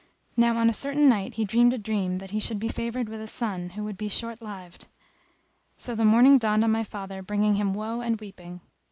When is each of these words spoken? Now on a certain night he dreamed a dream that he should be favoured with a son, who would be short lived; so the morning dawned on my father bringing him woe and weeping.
Now 0.35 0.57
on 0.57 0.67
a 0.67 0.73
certain 0.73 1.07
night 1.07 1.35
he 1.35 1.45
dreamed 1.45 1.73
a 1.73 1.77
dream 1.77 2.17
that 2.17 2.31
he 2.31 2.39
should 2.39 2.59
be 2.59 2.69
favoured 2.69 3.07
with 3.07 3.21
a 3.21 3.27
son, 3.27 3.69
who 3.69 3.83
would 3.83 3.97
be 3.99 4.07
short 4.09 4.41
lived; 4.41 4.87
so 5.77 5.93
the 5.93 6.03
morning 6.05 6.39
dawned 6.39 6.63
on 6.63 6.71
my 6.71 6.83
father 6.83 7.21
bringing 7.21 7.53
him 7.53 7.75
woe 7.75 8.01
and 8.01 8.19
weeping. 8.19 8.61